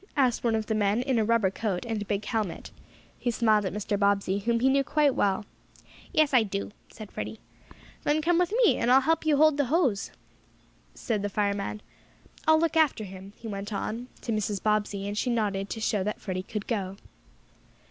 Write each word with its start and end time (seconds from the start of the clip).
asked 0.17 0.43
one 0.43 0.55
of 0.55 0.65
the 0.65 0.73
men 0.73 0.99
in 1.03 1.19
a 1.19 1.23
rubber 1.23 1.51
coat 1.51 1.85
and 1.85 2.01
a 2.01 2.05
big 2.05 2.25
helmet. 2.25 2.71
He 3.19 3.29
smiled 3.29 3.65
at 3.65 3.71
Mr. 3.73 3.99
Bobbsey, 3.99 4.39
whom 4.39 4.59
he 4.59 4.67
knew 4.67 4.83
quite 4.83 5.13
well. 5.13 5.45
"Yes, 6.11 6.33
I 6.33 6.41
do," 6.41 6.71
said 6.91 7.11
Freddie. 7.11 7.39
"Then 8.03 8.19
come 8.19 8.39
with 8.39 8.51
me, 8.65 8.77
and 8.77 8.89
I'll 8.91 9.03
let 9.07 9.23
you 9.27 9.33
help 9.35 9.39
hold 9.41 9.57
the 9.57 9.65
hose," 9.65 10.09
said 10.95 11.21
the 11.21 11.29
fireman. 11.29 11.83
"I'll 12.47 12.59
look 12.59 12.75
after 12.75 13.03
him," 13.03 13.33
he 13.35 13.47
went 13.47 13.71
on, 13.71 14.07
to 14.21 14.31
Mrs. 14.31 14.59
Bobbsey, 14.63 15.07
and 15.07 15.15
she 15.15 15.29
nodded 15.29 15.69
to 15.69 15.79
show 15.79 16.03
that 16.03 16.19
Freddie 16.19 16.41
could 16.41 16.65
go. 16.65 16.97